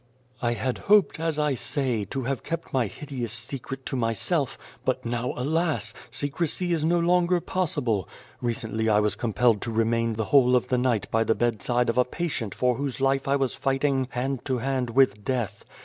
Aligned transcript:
"'I 0.41 0.53
had 0.53 0.79
hoped, 0.89 1.19
as 1.19 1.37
I 1.37 1.53
say, 1.53 2.05
to 2.05 2.23
have 2.23 2.41
kept 2.41 2.73
my 2.73 2.87
hideous 2.87 3.31
secret 3.31 3.85
to 3.85 3.95
myself, 3.95 4.57
but 4.83 5.05
now, 5.05 5.31
alas! 5.37 5.93
secrecy 6.09 6.73
is 6.73 6.83
no 6.83 6.97
longer 6.99 7.39
possible. 7.39 8.09
Recently 8.41 8.89
I 8.89 8.99
was 8.99 9.15
compelled 9.15 9.61
to 9.61 9.71
remain 9.71 10.13
the 10.13 10.25
whole 10.33 10.55
of 10.55 10.69
the 10.69 10.77
night 10.79 11.05
by 11.11 11.23
the 11.23 11.35
bedside 11.35 11.87
of 11.87 11.99
a 11.99 12.03
patient 12.03 12.55
for 12.55 12.77
whose 12.77 12.99
life 12.99 13.27
I 13.27 13.35
was 13.35 13.53
fighting 13.53 14.07
hand 14.09 14.43
to 14.45 14.57
hand 14.57 14.89
with 14.89 15.23
death. 15.23 15.63